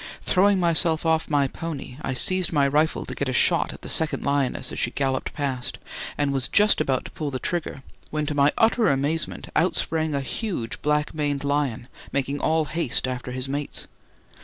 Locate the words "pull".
7.11-7.29